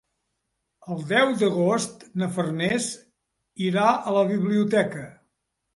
El 0.95 1.03
deu 1.11 1.33
d'agost 1.41 2.07
na 2.23 2.31
Farners 2.39 2.91
irà 3.69 3.89
a 4.13 4.19
la 4.21 4.29
biblioteca. 4.35 5.09